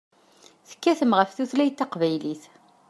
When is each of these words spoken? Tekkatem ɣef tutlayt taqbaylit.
Tekkatem 0.69 1.11
ɣef 1.15 1.29
tutlayt 1.31 1.75
taqbaylit. 1.79 2.43